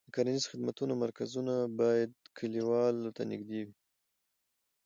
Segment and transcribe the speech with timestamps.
[0.07, 3.75] د کرنیزو خدمتونو مرکزونه باید کليوالو ته نږدې وي.